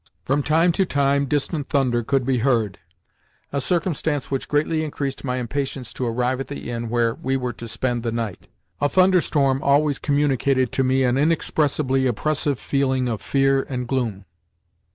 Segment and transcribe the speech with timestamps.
[0.25, 5.93] From time to time distant thunder could be heard—a circumstance which greatly increased my impatience
[5.93, 8.47] to arrive at the inn where we were to spend the night.
[8.79, 14.25] A thunderstorm always communicated to me an inexpressibly oppressive feeling of fear and gloom.